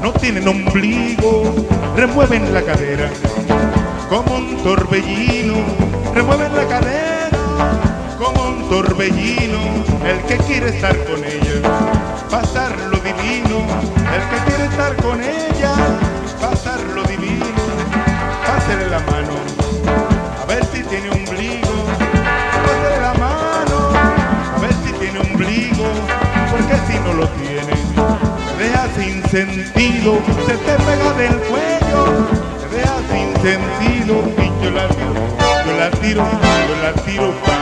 no 0.00 0.12
tienen 0.12 0.46
ombligo. 0.46 1.42
Remueven 1.96 2.54
la 2.54 2.62
cadera 2.62 3.10
como 4.08 4.36
un 4.36 4.56
torbellino. 4.62 5.56
Remueven 6.14 6.54
la 6.54 6.64
cadera 6.68 7.28
como 8.18 8.50
un 8.50 8.68
torbellino. 8.68 9.58
El 10.06 10.20
que 10.28 10.36
quiere 10.44 10.68
estar 10.76 10.96
con 11.04 11.24
ella, 11.24 11.60
pasar 12.30 12.78
lo 12.88 12.98
divino. 12.98 13.66
El 14.14 14.22
que 14.30 14.44
quiere 14.46 14.64
estar 14.66 14.94
con 14.96 15.20
ella, 15.20 15.72
pasar 16.40 16.80
lo 16.94 17.02
divino. 17.02 17.46
Pásele 18.46 18.88
la 18.90 19.00
mano, 19.00 19.34
a 20.40 20.44
ver 20.46 20.64
si 20.66 20.82
tiene 20.84 21.10
ombligo. 21.10 21.29
Lo 27.20 27.28
sin 28.96 29.22
sentido, 29.28 30.18
se 30.46 30.54
te 30.54 30.72
pega 30.72 31.12
del 31.18 31.36
cuello, 31.48 32.26
te 32.60 32.76
deja 32.76 32.96
sin 33.10 33.32
sentido, 33.42 34.22
y 34.38 34.64
yo 34.64 34.70
la 34.70 34.88
tiro, 34.88 35.14
yo 35.66 35.72
la 35.78 35.90
tiro, 35.90 36.24
yo 36.68 36.82
la 36.82 36.92
tiro 37.04 37.59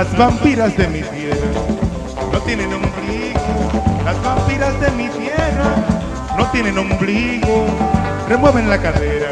las 0.00 0.16
vampiras 0.16 0.74
de 0.78 0.88
mi 0.88 1.02
tierra 1.02 1.60
no 2.32 2.38
tienen 2.40 2.72
ombligo. 2.72 4.02
Las 4.02 4.22
vampiras 4.22 4.80
de 4.80 4.90
mi 4.92 5.08
tierra 5.10 5.74
no 6.38 6.50
tienen 6.52 6.78
ombligo. 6.78 7.66
Remueven 8.26 8.70
la 8.70 8.80
cadera 8.80 9.28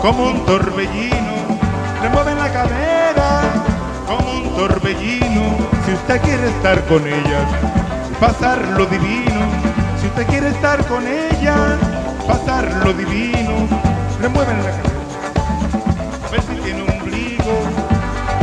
como 0.00 0.28
un 0.28 0.46
torbellino. 0.46 1.34
Remueven 2.00 2.38
la 2.38 2.50
cadera 2.50 3.42
como 4.06 4.32
un 4.32 4.56
torbellino. 4.56 5.42
Si 5.84 5.92
usted 5.92 6.22
quiere 6.22 6.48
estar 6.48 6.82
con 6.86 7.06
ellas, 7.06 7.44
pasar 8.18 8.66
lo 8.78 8.86
divino. 8.86 9.40
Si 10.00 10.06
usted 10.06 10.26
quiere 10.26 10.48
estar 10.48 10.82
con 10.86 11.06
ellas, 11.06 11.76
pasar 12.26 12.64
lo 12.82 12.94
divino. 12.94 13.68
Remueven 14.22 14.56
la 14.56 14.70
cadera. 14.70 14.90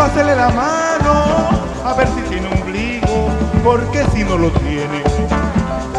Pásele 0.08 0.36
la 0.38 0.48
mano. 0.50 1.50
A 1.84 1.94
ver 1.98 2.08
si 2.08 2.22
tiene 2.30 2.48
ombligo. 2.48 3.28
Porque 3.62 4.06
si 4.14 4.24
no 4.24 4.38
lo 4.38 4.50
tiene, 4.52 5.04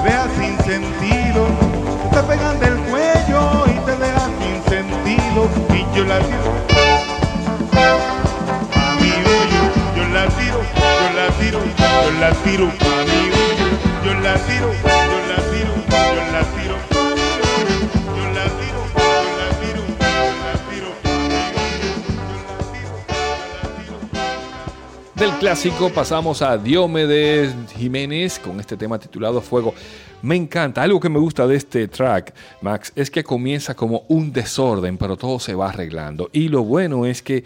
vea 0.03 0.27
sin 0.39 0.57
sentido. 0.65 1.47
Te 2.11 2.23
pegan 2.23 2.59
del 2.59 2.75
cuello 2.89 3.67
y 3.67 3.79
te 3.85 3.97
dejan 3.97 4.33
sin 4.41 4.63
sentido. 4.65 5.47
Y 5.75 5.85
yo 5.95 6.05
la 6.05 6.19
tiro. 6.21 6.53
A 8.77 8.95
mi 8.99 9.11
hoyo, 9.11 9.63
yo 9.95 10.05
la 10.15 10.27
tiro, 10.39 10.61
yo 11.01 11.09
la 11.15 11.29
tiro, 11.39 11.61
yo 11.69 12.11
la 12.19 12.31
tiro. 12.45 12.65
A 12.65 13.05
mi 13.05 13.29
yo 13.29 14.15
yo 14.15 14.21
la 14.21 14.35
tiro, 14.47 14.98
Del 25.19 25.33
clásico 25.41 25.91
pasamos 25.91 26.43
a 26.43 26.57
Diomedes 26.57 27.53
Jiménez 27.77 28.39
con 28.39 28.61
este 28.61 28.77
tema 28.77 29.01
titulado 29.01 29.41
Fuego. 29.41 29.75
Me 30.23 30.37
encanta, 30.37 30.81
algo 30.83 31.01
que 31.01 31.09
me 31.09 31.19
gusta 31.19 31.45
de 31.49 31.57
este 31.57 31.89
track, 31.89 32.33
Max, 32.61 32.93
es 32.95 33.11
que 33.11 33.25
comienza 33.25 33.75
como 33.75 34.05
un 34.07 34.33
desorden, 34.33 34.97
pero 34.97 35.17
todo 35.17 35.41
se 35.41 35.57
va 35.57 35.71
arreglando. 35.71 36.31
Y 36.33 36.49
lo 36.49 36.63
bueno 36.63 37.05
es 37.05 37.21
que 37.23 37.43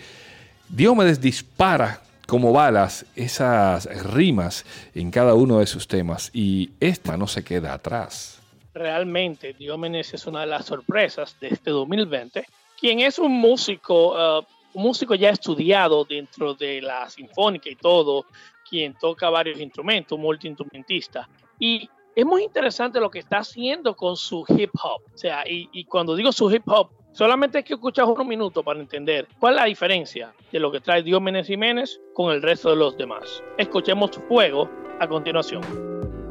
Diomedes 0.68 1.22
dispara 1.22 2.02
como 2.26 2.52
balas 2.52 3.06
esas 3.16 3.87
rimas 4.04 4.66
en 4.94 5.11
cada 5.11 5.32
uno 5.32 5.58
de 5.61 5.66
sus 5.66 5.88
temas 5.88 6.30
y 6.35 6.72
esta 6.78 7.16
no 7.16 7.26
se 7.26 7.42
queda 7.42 7.72
atrás. 7.72 8.38
realmente 8.74 9.54
Diómenes 9.54 10.12
es 10.12 10.26
una 10.26 10.40
de 10.40 10.46
las 10.46 10.66
sorpresas 10.66 11.37
de 11.40 11.48
este 11.48 11.70
2020, 11.70 12.44
quien 12.78 13.00
es 13.00 13.18
un 13.18 13.32
músico, 13.32 14.12
uh, 14.40 14.44
un 14.74 14.82
músico 14.82 15.14
ya 15.14 15.30
estudiado 15.30 16.04
dentro 16.04 16.54
de 16.54 16.80
la 16.80 17.08
sinfónica 17.08 17.68
y 17.68 17.76
todo, 17.76 18.26
quien 18.68 18.94
toca 18.94 19.28
varios 19.30 19.61
instrumentos, 19.61 20.18
multiinstrumentista. 20.18 21.28
Y 21.58 21.88
es 22.14 22.26
muy 22.26 22.44
interesante 22.44 23.00
lo 23.00 23.11
que 23.11 23.20
está 23.20 23.38
haciendo 23.38 23.94
con 23.96 24.16
su 24.16 24.44
hip 24.48 24.70
hop. 24.82 25.02
O 25.14 25.16
sea, 25.16 25.44
y, 25.46 25.85
cuando 25.85 26.14
digo 26.14 26.32
su 26.32 26.50
hip 26.50 26.62
hop, 26.66 26.90
solamente 27.12 27.58
hay 27.58 27.64
que 27.64 27.74
escuchar 27.74 28.04
unos 28.06 28.26
minutos 28.26 28.64
para 28.64 28.80
entender 28.80 29.28
cuál 29.38 29.54
es 29.54 29.61
la 29.61 29.66
diferencia 29.66 30.35
de 30.50 30.61
lo 30.61 30.70
que 30.70 30.80
trae 30.80 31.02
Diómenes 31.02 31.46
Jiménez 31.46 32.00
con 32.14 32.32
el 32.32 32.42
resto 32.42 32.70
de 32.70 32.76
los 32.76 32.96
demás. 32.96 33.42
Escuchemos 33.58 34.11
Fuego 34.28 34.68
a 35.00 35.08
continuación. 35.08 36.21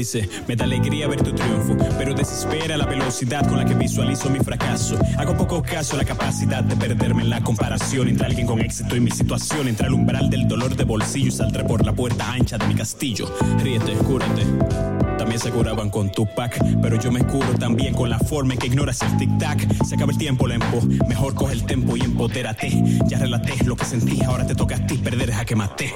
Dice, 0.00 0.26
me 0.48 0.56
da 0.56 0.64
alegría 0.64 1.06
ver 1.08 1.22
tu 1.22 1.30
triunfo, 1.30 1.76
pero 1.98 2.14
desespera 2.14 2.74
la 2.78 2.86
velocidad 2.86 3.46
con 3.46 3.58
la 3.58 3.66
que 3.66 3.74
visualizo 3.74 4.30
mi 4.30 4.38
fracaso. 4.38 4.98
Hago 5.18 5.36
poco 5.36 5.62
caso 5.62 5.94
a 5.94 5.98
la 5.98 6.06
capacidad 6.06 6.64
de 6.64 6.74
perderme 6.74 7.20
en 7.20 7.28
la 7.28 7.42
comparación 7.42 8.08
entre 8.08 8.24
alguien 8.24 8.46
con 8.46 8.60
éxito 8.60 8.96
y 8.96 9.00
mi 9.00 9.10
situación, 9.10 9.68
entre 9.68 9.88
el 9.88 9.92
umbral 9.92 10.30
del 10.30 10.48
dolor 10.48 10.74
de 10.74 10.84
bolsillo 10.84 11.28
y 11.28 11.32
saldré 11.32 11.64
por 11.64 11.84
la 11.84 11.92
puerta 11.92 12.32
ancha 12.32 12.56
de 12.56 12.66
mi 12.66 12.76
castillo. 12.76 13.30
Ríete, 13.62 13.92
cúrate. 13.92 14.99
También 15.30 15.52
se 15.52 15.56
curaban 15.56 15.90
con 15.90 16.10
Tupac, 16.10 16.60
pero 16.82 17.00
yo 17.00 17.12
me 17.12 17.24
curo 17.24 17.54
también 17.56 17.94
con 17.94 18.10
la 18.10 18.18
forma 18.18 18.54
en 18.54 18.58
que 18.58 18.66
ignoras 18.66 19.00
el 19.02 19.16
tic-tac. 19.16 19.84
Se 19.86 19.94
acaba 19.94 20.10
el 20.10 20.18
tiempo, 20.18 20.48
lempo. 20.48 20.80
Mejor 21.06 21.36
coge 21.36 21.52
el 21.52 21.64
tempo 21.66 21.96
y 21.96 22.00
empotérate. 22.00 22.82
Ya 23.06 23.18
relaté 23.18 23.62
lo 23.62 23.76
que 23.76 23.84
sentí, 23.84 24.20
ahora 24.24 24.44
te 24.44 24.56
toca 24.56 24.74
a 24.74 24.86
ti 24.88 24.98
perder 24.98 25.32
a 25.34 25.44
que 25.44 25.54
maté. 25.54 25.94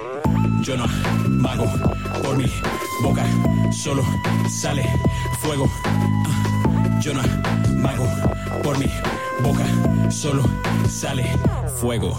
Yo 0.62 0.76
no 0.76 0.86
mago 1.26 1.64
por 2.22 2.36
mi 2.36 2.46
boca, 3.02 3.24
solo 3.72 4.04
sale 4.48 4.84
fuego. 5.40 5.68
Ah, 5.84 7.00
Yo 7.02 7.12
no 7.12 7.22
mago 7.82 8.06
por 8.62 8.78
mi 8.78 8.86
boca, 9.42 10.10
solo 10.12 10.44
sale 10.88 11.24
fuego. 11.80 12.16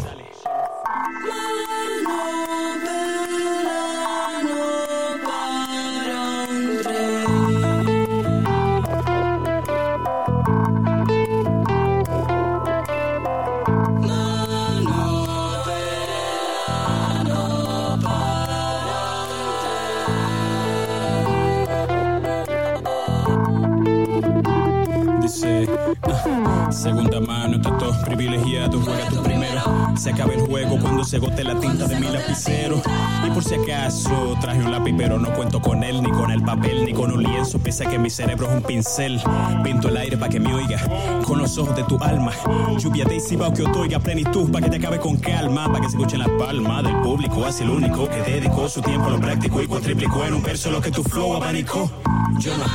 Privilegiado, 28.26 28.80
juega 28.82 29.10
tú 29.10 29.22
primero. 29.22 29.62
Se 29.96 30.10
acaba 30.12 30.34
el 30.34 30.42
juego 30.42 30.78
cuando 30.80 31.04
se 31.04 31.18
agote 31.18 31.44
la 31.44 31.60
tinta 31.60 31.88
de 31.88 32.00
mi 32.00 32.08
lapicero. 32.08 32.82
Y 33.26 33.30
por 33.32 33.44
si 33.44 33.56
acaso 33.56 34.36
traje 34.42 34.60
un 34.60 34.72
lápiz, 34.72 34.94
pero 34.98 35.20
no 35.20 35.34
cuento 35.34 35.62
con 35.62 35.84
él, 35.84 36.02
ni 36.02 36.12
con 36.12 36.32
el 36.32 36.42
papel, 36.42 36.86
ni 36.86 36.94
con 36.94 37.12
un 37.12 37.24
lienzo. 37.24 37.60
Pese 37.60 37.86
a 37.86 37.90
que 37.90 37.98
mi 37.98 38.10
cerebro 38.10 38.48
es 38.48 38.54
un 38.54 38.62
pincel. 38.64 39.22
Pinto 39.64 39.90
el 39.90 39.98
aire 39.98 40.18
para 40.18 40.30
que 40.30 40.40
me 40.40 40.54
oiga, 40.54 40.80
con 41.26 41.40
los 41.40 41.58
ojos 41.58 41.76
de 41.76 41.84
tu 41.84 41.98
alma. 42.02 42.32
Lluvia 42.78 43.06
de 43.06 43.18
Isibao 43.18 43.54
que 43.54 43.64
otorga 43.64 44.00
plenitud, 44.00 44.52
para 44.52 44.66
que 44.66 44.72
te 44.72 44.78
acabe 44.78 45.00
con 45.00 45.18
calma, 45.18 45.68
para 45.68 45.82
que 45.82 45.90
se 45.90 45.98
escuche 45.98 46.18
la 46.18 46.30
palma 46.38 46.82
del 46.82 46.96
público. 46.98 47.46
Así 47.46 47.64
el 47.64 47.70
único 47.70 48.10
que 48.10 48.22
dedicó 48.22 48.68
su 48.68 48.82
tiempo 48.82 49.08
a 49.08 49.12
lo 49.12 49.20
práctico 49.20 49.62
y 49.62 49.68
cuatriplicó 49.68 50.26
en 50.26 50.34
un 50.34 50.44
verso 50.44 50.72
lo 50.72 50.82
que 50.82 50.92
tu 50.92 51.04
flow 51.04 51.36
abanicó. 51.36 51.92
Yo 52.40 52.52
no 52.58 52.66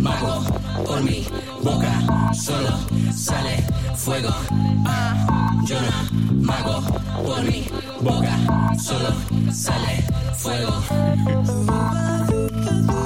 mago 0.00 0.44
por 0.88 1.02
mi 1.02 1.26
boca, 1.62 2.32
solo 2.32 2.70
sale 3.14 3.62
fuego. 3.94 4.30
Ah, 4.86 5.54
yo 5.64 5.76
no 5.80 6.42
mago 6.42 6.82
por 7.24 7.42
mi 7.42 7.68
boca, 8.00 8.34
solo 8.78 9.10
sale 9.52 10.02
fuego. 10.34 10.72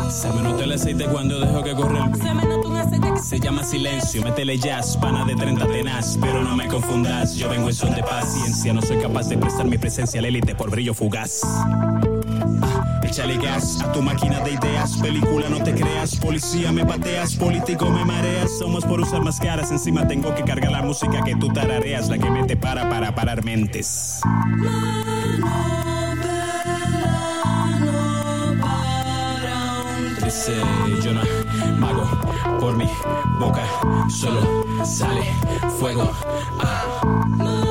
Se 0.08 0.28
me 0.28 0.42
nota 0.42 0.62
el 0.62 0.72
aceite 0.72 1.04
cuando 1.06 1.40
dejo 1.40 1.64
que 1.64 1.74
corre 1.74 1.98
el 1.98 2.14
Se 2.14 2.34
me 2.34 2.44
nota 2.44 2.68
un 2.68 2.76
aceite 2.76 3.12
que 3.12 3.20
se 3.20 3.40
llama 3.40 3.64
silencio. 3.64 4.22
Métele 4.22 4.58
jazz, 4.58 4.96
pana 4.96 5.24
de 5.24 5.34
30 5.34 5.66
tenaz. 5.66 6.16
Pero 6.20 6.44
no 6.44 6.54
me 6.54 6.68
confundas, 6.68 7.34
yo 7.34 7.48
vengo 7.48 7.68
en 7.68 7.74
son 7.74 7.94
de 7.94 8.02
paciencia. 8.02 8.72
No 8.72 8.82
soy 8.82 8.98
capaz 8.98 9.28
de 9.28 9.38
prestar 9.38 9.66
mi 9.66 9.78
presencia 9.78 10.20
al 10.20 10.26
élite 10.26 10.54
por 10.54 10.70
brillo 10.70 10.94
fugaz. 10.94 11.42
Échale 13.12 13.36
gas 13.36 13.82
a 13.82 13.92
tu 13.92 14.00
máquina 14.00 14.40
de 14.40 14.52
ideas. 14.52 14.96
Película, 14.96 15.46
no 15.50 15.62
te 15.62 15.74
creas. 15.74 16.16
Policía, 16.16 16.72
me 16.72 16.82
pateas. 16.86 17.36
Político, 17.36 17.90
me 17.90 18.06
mareas. 18.06 18.58
Somos 18.58 18.86
por 18.86 19.02
usar 19.02 19.22
más 19.22 19.38
caras. 19.38 19.70
Encima 19.70 20.08
tengo 20.08 20.34
que 20.34 20.42
cargar 20.44 20.72
la 20.72 20.80
música 20.80 21.22
que 21.22 21.36
tú 21.36 21.52
tarareas. 21.52 22.08
La 22.08 22.16
que 22.16 22.30
me 22.30 22.44
te 22.44 22.56
para 22.56 22.88
para 22.88 23.14
parar 23.14 23.44
mentes. 23.44 24.22
Dice 30.24 30.52
no 31.12 31.76
mago 31.78 32.08
por 32.58 32.78
mi 32.78 32.88
boca. 33.38 33.62
Solo 34.08 34.64
sale 34.86 35.22
fuego. 35.78 36.10
Ah. 36.60 37.61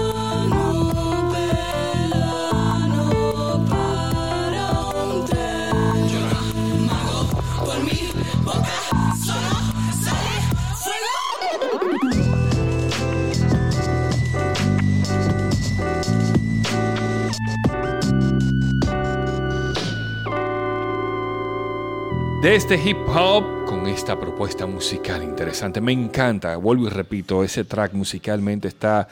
De 22.41 22.55
este 22.55 22.73
hip 22.73 22.97
hop 23.07 23.65
con 23.67 23.85
esta 23.85 24.19
propuesta 24.19 24.65
musical 24.65 25.21
interesante. 25.21 25.79
Me 25.79 25.91
encanta, 25.91 26.55
vuelvo 26.55 26.87
y 26.87 26.89
repito, 26.89 27.43
ese 27.43 27.65
track 27.65 27.93
musicalmente 27.93 28.67
está 28.67 29.07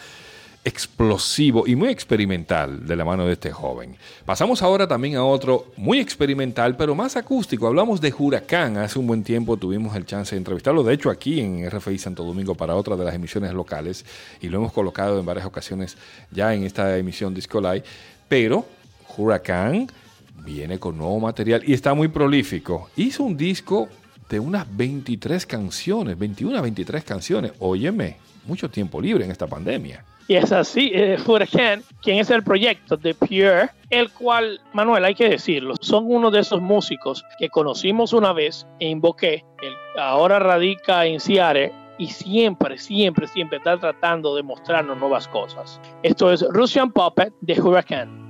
explosivo 0.66 1.68
y 1.68 1.76
muy 1.76 1.90
experimental 1.90 2.88
de 2.88 2.96
la 2.96 3.06
mano 3.06 3.28
de 3.28 3.34
este 3.34 3.52
joven. 3.52 3.96
Pasamos 4.26 4.64
ahora 4.64 4.88
también 4.88 5.16
a 5.16 5.24
otro 5.24 5.68
muy 5.78 6.00
experimental, 6.00 6.76
pero 6.76 6.96
más 6.96 7.18
acústico. 7.18 7.68
Hablamos 7.68 8.02
de 8.02 8.12
Huracán. 8.18 8.78
Hace 8.78 8.98
un 8.98 9.06
buen 9.06 9.24
tiempo 9.24 9.58
tuvimos 9.58 9.96
el 9.96 10.08
chance 10.08 10.34
de 10.34 10.40
entrevistarlo, 10.40 10.82
de 10.82 10.96
hecho 10.96 11.12
aquí 11.12 11.40
en 11.40 11.70
RFI 11.70 12.00
Santo 12.00 12.24
Domingo 12.24 12.56
para 12.56 12.74
otra 12.74 12.96
de 12.96 13.06
las 13.06 13.14
emisiones 13.14 13.54
locales 13.54 14.06
y 14.42 14.50
lo 14.50 14.58
hemos 14.58 14.74
colocado 14.74 15.20
en 15.20 15.26
varias 15.28 15.46
ocasiones 15.46 15.98
ya 16.32 16.52
en 16.56 16.64
esta 16.64 16.98
emisión 16.98 17.36
Disco 17.36 17.62
Live. 17.62 17.84
Pero 18.28 18.66
Huracán 19.16 19.88
viene 20.44 20.80
con 20.80 20.98
nuevo 20.98 21.20
material 21.20 21.62
y 21.66 21.74
está 21.74 21.94
muy 21.94 22.08
prolífico. 22.08 22.90
Hizo 22.96 23.24
un 23.24 23.38
disco 23.38 23.88
de 24.30 24.40
unas 24.40 24.66
23 24.76 25.46
canciones, 25.46 26.18
21 26.18 26.58
a 26.58 26.62
23 26.62 27.04
canciones. 27.04 27.54
Óyeme, 27.60 28.18
mucho 28.46 28.70
tiempo 28.70 29.02
libre 29.02 29.26
en 29.26 29.32
esta 29.32 29.48
pandemia. 29.48 30.04
Y 30.28 30.36
es 30.36 30.52
así, 30.52 30.92
eh, 30.94 31.18
quien 32.04 32.20
es 32.20 32.30
el 32.30 32.44
proyecto 32.44 32.96
de 32.98 33.16
Pure, 33.16 33.72
el 33.90 34.12
cual, 34.12 34.62
Manuel, 34.74 35.04
hay 35.04 35.16
que 35.16 35.28
decirlo, 35.28 35.74
son 35.82 36.06
uno 36.06 36.30
de 36.30 36.42
esos 36.42 36.62
músicos 36.62 37.26
que 37.40 37.50
conocimos 37.50 38.14
una 38.14 38.32
vez 38.32 38.68
e 38.80 38.88
invoqué, 38.90 39.44
el, 39.64 39.74
ahora 40.00 40.38
radica 40.38 41.08
en 41.08 41.20
Seattle 41.20 41.74
y 41.98 42.10
siempre, 42.10 42.78
siempre, 42.78 43.28
siempre 43.28 43.58
está 43.58 43.80
tratando 43.80 44.36
de 44.36 44.44
mostrarnos 44.44 45.00
nuevas 45.00 45.28
cosas. 45.28 45.82
Esto 46.04 46.32
es 46.32 46.46
Russian 46.52 46.92
Puppet 46.92 47.34
de 47.42 47.60
Hurricane. 47.60 48.29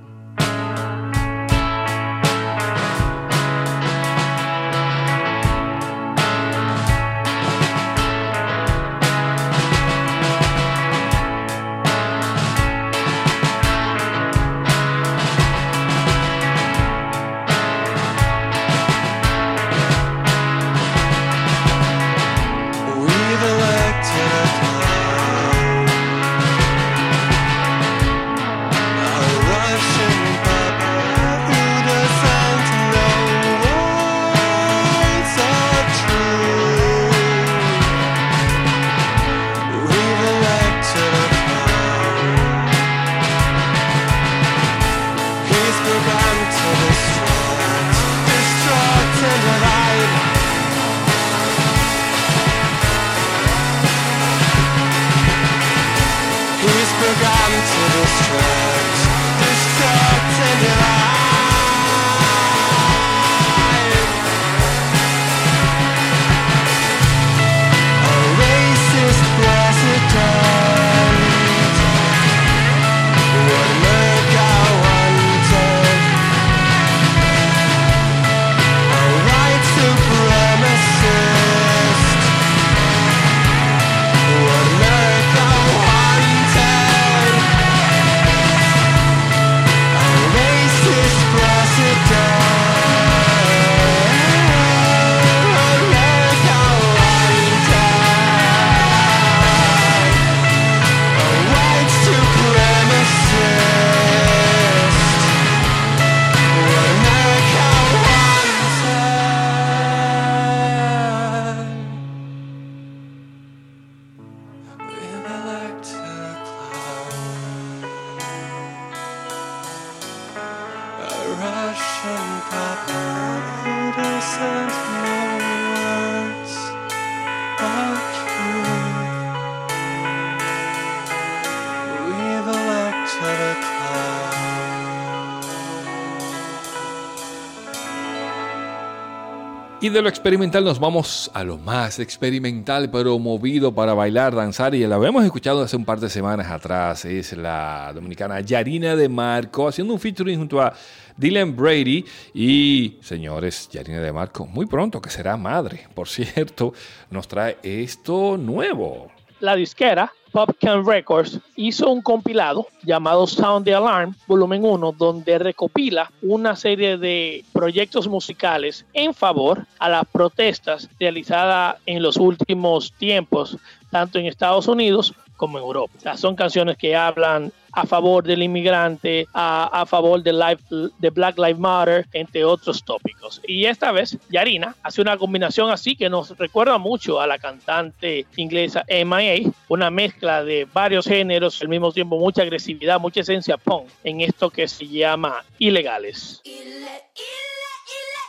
De 139.92 140.02
lo 140.02 140.08
experimental 140.08 140.64
nos 140.64 140.78
vamos 140.78 141.30
a 141.34 141.42
lo 141.42 141.58
más 141.58 141.98
experimental, 141.98 142.90
pero 142.90 143.18
movido 143.18 143.74
para 143.74 143.92
bailar, 143.92 144.34
danzar. 144.34 144.74
Y 144.74 144.86
la 144.86 144.96
habíamos 144.96 145.24
escuchado 145.24 145.62
hace 145.62 145.76
un 145.76 145.84
par 145.84 145.98
de 145.98 146.08
semanas 146.08 146.50
atrás. 146.50 147.04
Es 147.04 147.32
la 147.36 147.90
dominicana 147.94 148.40
Yarina 148.40 148.94
de 148.94 149.08
Marco 149.08 149.66
haciendo 149.66 149.92
un 149.92 150.00
featuring 150.00 150.38
junto 150.38 150.60
a 150.60 150.72
Dylan 151.16 151.56
Brady. 151.56 152.04
Y 152.34 152.98
señores, 153.02 153.68
Yarina 153.70 154.00
de 154.00 154.12
Marco, 154.12 154.46
muy 154.46 154.66
pronto 154.66 155.00
que 155.00 155.10
será 155.10 155.36
madre, 155.36 155.88
por 155.94 156.08
cierto, 156.08 156.72
nos 157.10 157.26
trae 157.26 157.58
esto 157.62 158.36
nuevo. 158.36 159.10
La 159.40 159.56
disquera 159.56 160.12
Popcan 160.32 160.86
Records 160.86 161.40
hizo 161.56 161.90
un 161.90 162.02
compilado 162.02 162.66
llamado 162.82 163.26
Sound 163.26 163.64
the 163.64 163.74
Alarm, 163.74 164.14
volumen 164.26 164.64
1, 164.64 164.94
donde 164.98 165.38
recopila 165.38 166.12
una 166.20 166.54
serie 166.56 166.98
de 166.98 167.42
proyectos 167.54 168.06
musicales 168.06 168.84
en 168.92 169.14
favor 169.14 169.66
a 169.78 169.88
las 169.88 170.04
protestas 170.04 170.90
realizadas 171.00 171.76
en 171.86 172.02
los 172.02 172.18
últimos 172.18 172.92
tiempos, 172.92 173.56
tanto 173.90 174.18
en 174.18 174.26
Estados 174.26 174.68
Unidos 174.68 175.14
como 175.40 175.56
en 175.56 175.64
Europa. 175.64 175.94
O 175.96 176.00
sea, 176.00 176.18
son 176.18 176.36
canciones 176.36 176.76
que 176.76 176.94
hablan 176.94 177.50
a 177.72 177.86
favor 177.86 178.22
del 178.24 178.42
inmigrante, 178.42 179.26
a, 179.32 179.80
a 179.80 179.86
favor 179.86 180.22
de, 180.22 180.34
life, 180.34 180.62
de 180.98 181.08
Black 181.08 181.38
Lives 181.38 181.58
Matter, 181.58 182.06
entre 182.12 182.44
otros 182.44 182.84
tópicos. 182.84 183.40
Y 183.48 183.64
esta 183.64 183.90
vez, 183.90 184.18
Yarina 184.28 184.76
hace 184.82 185.00
una 185.00 185.16
combinación 185.16 185.70
así 185.70 185.96
que 185.96 186.10
nos 186.10 186.36
recuerda 186.36 186.76
mucho 186.76 187.22
a 187.22 187.26
la 187.26 187.38
cantante 187.38 188.26
inglesa 188.36 188.84
MIA, 188.86 189.50
una 189.68 189.90
mezcla 189.90 190.44
de 190.44 190.68
varios 190.70 191.06
géneros, 191.06 191.62
al 191.62 191.68
mismo 191.68 191.90
tiempo 191.90 192.18
mucha 192.18 192.42
agresividad, 192.42 193.00
mucha 193.00 193.20
esencia 193.20 193.56
punk 193.56 193.88
en 194.04 194.20
esto 194.20 194.50
que 194.50 194.68
se 194.68 194.86
llama 194.86 195.42
ilegales. 195.58 196.42
Ile, 196.44 196.60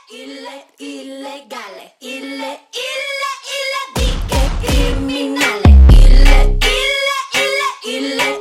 ile, 0.08 0.66
ilegales, 0.80 1.92
ile, 2.00 2.60
criminales, 4.62 5.66
ile, 5.66 5.71
He 7.92 8.00
let 8.16 8.41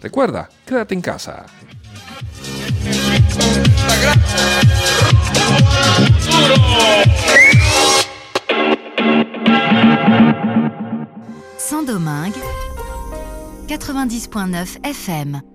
Recuerda, 0.00 0.48
quédate 0.64 0.94
en 0.94 1.00
casa. 1.00 1.46
Saint-Domingue, 11.66 12.34
90.9 13.68 14.78
FM. 14.84 15.53